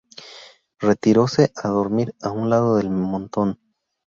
[0.87, 3.49] retiróse á dormir á un lado del montón.